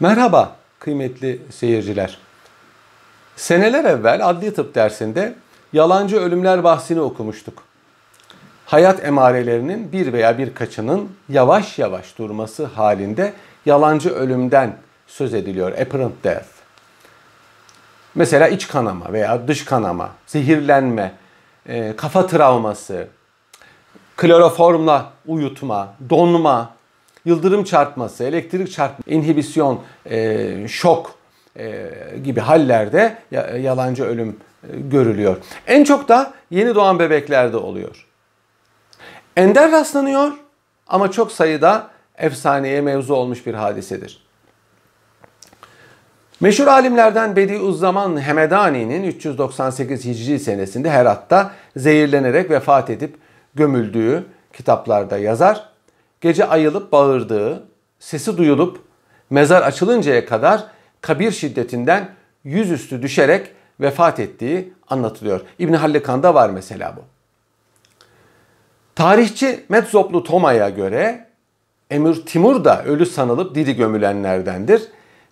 [0.00, 2.18] Merhaba kıymetli seyirciler.
[3.36, 5.34] Seneler evvel adli tıp dersinde
[5.72, 7.62] yalancı ölümler bahsini okumuştuk.
[8.66, 13.32] Hayat emarelerinin bir veya birkaçının yavaş yavaş durması halinde
[13.66, 15.72] yalancı ölümden söz ediliyor.
[15.72, 16.48] Apparent death.
[18.14, 21.12] Mesela iç kanama veya dış kanama, zehirlenme,
[21.66, 23.08] e, kafa travması,
[24.16, 26.75] kloroformla uyutma, donma,
[27.26, 29.80] yıldırım çarpması, elektrik çarpması, inhibisyon,
[30.10, 31.14] e, şok
[31.58, 31.90] e,
[32.24, 33.18] gibi hallerde
[33.60, 35.36] yalancı ölüm e, görülüyor.
[35.66, 38.06] En çok da yeni doğan bebeklerde oluyor.
[39.36, 40.32] Ender rastlanıyor
[40.86, 44.26] ama çok sayıda efsaneye mevzu olmuş bir hadisedir.
[46.40, 53.16] Meşhur alimlerden Bediüzzaman Hemedani'nin 398 Hicri senesinde Herat'ta zehirlenerek vefat edip
[53.54, 55.75] gömüldüğü kitaplarda yazar.
[56.26, 57.62] Gece ayılıp bağırdığı,
[57.98, 58.80] sesi duyulup
[59.30, 60.66] mezar açılıncaya kadar
[61.00, 62.08] kabir şiddetinden
[62.44, 65.40] yüzüstü düşerek vefat ettiği anlatılıyor.
[65.58, 67.00] İbn Hallekan'da var mesela bu.
[68.94, 71.26] Tarihçi Medzoplu Toma'ya göre
[71.90, 74.82] Emir Timur da ölü sanılıp diri gömülenlerdendir.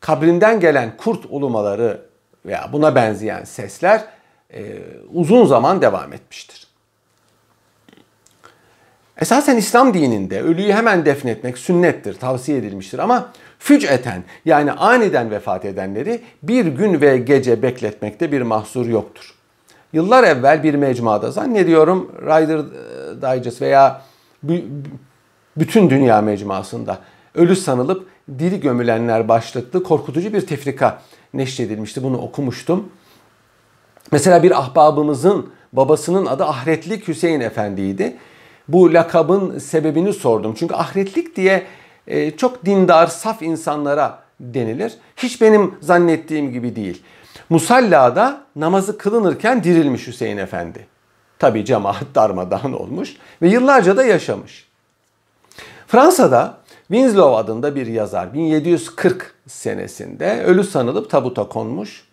[0.00, 2.00] Kabrinden gelen kurt ulumaları
[2.46, 4.04] veya buna benzeyen sesler
[4.54, 4.78] e,
[5.12, 6.69] uzun zaman devam etmiştir.
[9.20, 16.20] Esasen İslam dininde ölüyü hemen defnetmek sünnettir, tavsiye edilmiştir ama füc'eten yani aniden vefat edenleri
[16.42, 19.34] bir gün ve gece bekletmekte bir mahsur yoktur.
[19.92, 22.60] Yıllar evvel bir mecmuada zannediyorum Rider
[23.22, 24.02] Digest veya
[25.56, 26.98] bütün dünya mecmuasında
[27.34, 28.06] ölü sanılıp
[28.38, 31.02] diri gömülenler başlıklı korkutucu bir tefrika
[31.34, 32.02] neşredilmişti.
[32.02, 32.88] Bunu okumuştum.
[34.12, 38.16] Mesela bir ahbabımızın babasının adı Ahretlik Hüseyin Efendi'ydi
[38.68, 40.54] bu lakabın sebebini sordum.
[40.58, 41.66] Çünkü ahretlik diye
[42.06, 44.92] e, çok dindar, saf insanlara denilir.
[45.16, 47.02] Hiç benim zannettiğim gibi değil.
[47.50, 50.86] Musallada namazı kılınırken dirilmiş Hüseyin Efendi.
[51.38, 54.70] Tabi cemaat darmadağın olmuş ve yıllarca da yaşamış.
[55.86, 62.04] Fransa'da Winslow adında bir yazar 1740 senesinde ölü sanılıp tabuta konmuş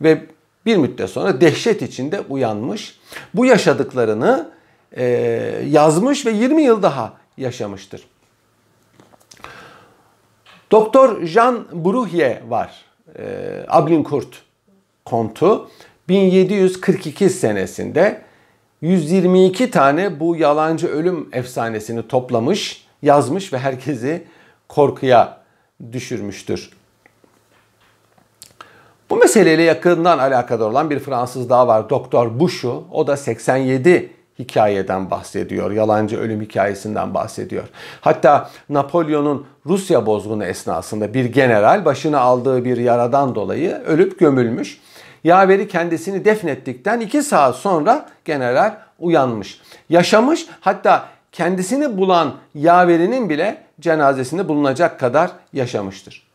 [0.00, 0.26] ve
[0.66, 2.98] bir müddet sonra dehşet içinde uyanmış.
[3.34, 4.50] Bu yaşadıklarını
[4.96, 5.04] e,
[5.68, 8.04] yazmış ve 20 yıl daha yaşamıştır.
[10.70, 12.84] Doktor Jean Bruhier var.
[13.18, 13.24] E,
[13.68, 14.42] Ablincourt
[15.04, 15.70] kontu
[16.08, 18.22] 1742 senesinde
[18.80, 24.24] 122 tane bu yalancı ölüm efsanesini toplamış, yazmış ve herkesi
[24.68, 25.38] korkuya
[25.92, 26.70] düşürmüştür.
[29.10, 31.90] Bu meseleyle yakından alakadar olan bir Fransız daha var.
[31.90, 32.84] Doktor Bouchou.
[32.92, 35.70] O da 87 hikayeden bahsediyor.
[35.70, 37.64] Yalancı ölüm hikayesinden bahsediyor.
[38.00, 44.80] Hatta Napolyon'un Rusya bozgunu esnasında bir general başına aldığı bir yaradan dolayı ölüp gömülmüş.
[45.24, 49.60] Yaveri kendisini defnettikten iki saat sonra general uyanmış.
[49.88, 56.26] Yaşamış hatta kendisini bulan yaverinin bile cenazesinde bulunacak kadar yaşamıştır.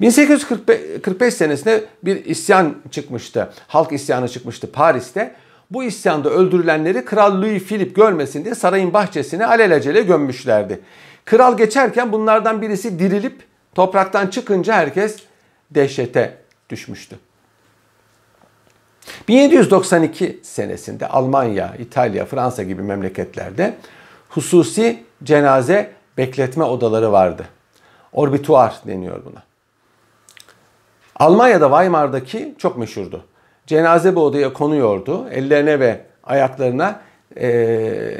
[0.00, 3.52] 1845 senesinde bir isyan çıkmıştı.
[3.68, 5.34] Halk isyanı çıkmıştı Paris'te.
[5.70, 10.80] Bu isyanda öldürülenleri Kral Louis Philip görmesin diye sarayın bahçesine alelacele gömmüşlerdi.
[11.24, 13.42] Kral geçerken bunlardan birisi dirilip
[13.74, 15.16] topraktan çıkınca herkes
[15.70, 16.38] dehşete
[16.70, 17.18] düşmüştü.
[19.28, 23.74] 1792 senesinde Almanya, İtalya, Fransa gibi memleketlerde
[24.28, 27.46] hususi cenaze bekletme odaları vardı.
[28.12, 29.42] Orbituar deniyor buna.
[31.16, 33.24] Almanya'da Weimar'daki çok meşhurdu
[33.66, 35.28] cenaze bu odaya konuyordu.
[35.28, 37.00] Ellerine ve ayaklarına
[37.40, 38.12] e,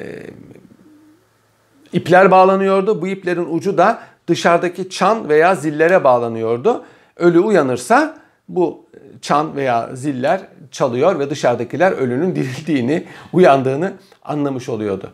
[1.92, 3.02] ipler bağlanıyordu.
[3.02, 6.84] Bu iplerin ucu da dışarıdaki çan veya zillere bağlanıyordu.
[7.16, 8.16] Ölü uyanırsa
[8.48, 8.86] bu
[9.22, 10.40] çan veya ziller
[10.70, 13.92] çalıyor ve dışarıdakiler ölünün dirildiğini, uyandığını
[14.22, 15.10] anlamış oluyordu.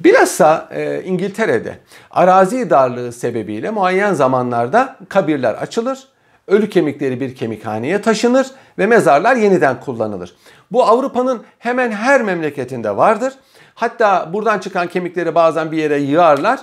[0.00, 1.78] Bilhassa e, İngiltere'de
[2.10, 6.08] arazi darlığı sebebiyle muayyen zamanlarda kabirler açılır
[6.48, 8.46] Ölü kemikleri bir kemikhaneye taşınır
[8.78, 10.34] ve mezarlar yeniden kullanılır.
[10.72, 13.32] Bu Avrupa'nın hemen her memleketinde vardır.
[13.74, 16.60] Hatta buradan çıkan kemikleri bazen bir yere yığarlar.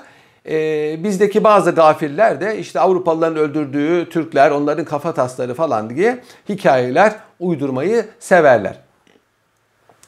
[0.50, 7.16] Ee, bizdeki bazı gafiller de işte Avrupalıların öldürdüğü Türkler, onların kafa tasları falan diye hikayeler
[7.40, 8.80] uydurmayı severler.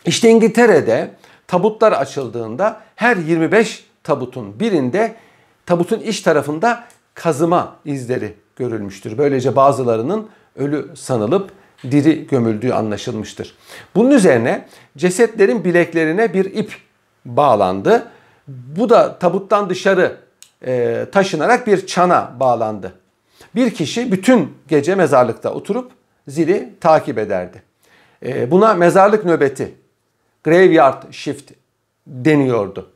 [0.06, 1.12] İşte İngiltere'de
[1.48, 5.16] tabutlar açıldığında her 25 tabutun birinde
[5.66, 6.84] tabutun iç tarafında
[7.14, 9.18] kazıma izleri görülmüştür.
[9.18, 11.52] Böylece bazılarının ölü sanılıp
[11.84, 13.56] diri gömüldüğü anlaşılmıştır.
[13.96, 14.68] Bunun üzerine
[14.98, 16.76] cesetlerin bileklerine bir ip
[17.26, 18.08] bağlandı.
[18.48, 20.18] Bu da tabuttan dışarı
[20.66, 22.94] e, taşınarak bir çana bağlandı.
[23.56, 25.92] Bir kişi bütün gece mezarlıkta oturup
[26.28, 27.64] zili takip ederdi.
[28.26, 29.76] E, buna mezarlık nöbeti,
[30.44, 31.52] graveyard shift
[32.08, 32.92] deniyordu.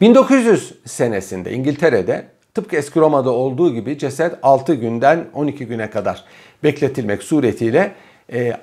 [0.00, 6.24] 1900 senesinde İngiltere'de tıpkı eski Roma'da olduğu gibi ceset 6 günden 12 güne kadar
[6.62, 7.92] bekletilmek suretiyle
[8.32, 8.56] e,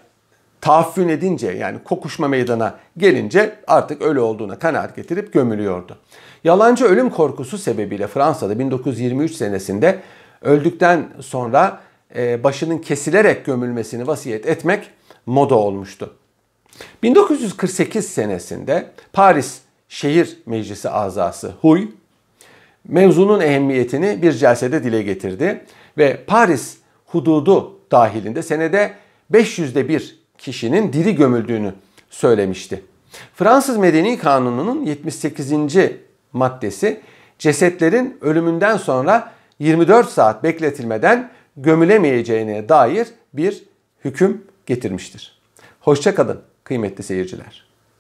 [0.61, 5.97] tahaffün edince yani kokuşma meydana gelince artık ölü olduğuna kanaat getirip gömülüyordu.
[6.43, 9.99] Yalancı ölüm korkusu sebebiyle Fransa'da 1923 senesinde
[10.41, 11.79] öldükten sonra
[12.15, 14.89] e, başının kesilerek gömülmesini vasiyet etmek
[15.25, 16.13] moda olmuştu.
[17.03, 21.87] 1948 senesinde Paris Şehir Meclisi azası Huy
[22.87, 25.61] mevzunun ehemmiyetini bir celsede dile getirdi
[25.97, 28.93] ve Paris hududu dahilinde senede
[29.33, 31.73] 500'de bir kişinin diri gömüldüğünü
[32.09, 32.83] söylemişti.
[33.35, 35.53] Fransız Medeni Kanunu'nun 78.
[36.33, 37.01] maddesi
[37.39, 43.63] cesetlerin ölümünden sonra 24 saat bekletilmeden gömülemeyeceğine dair bir
[44.05, 45.39] hüküm getirmiştir.
[45.79, 47.66] Hoşçakalın kıymetli seyirciler.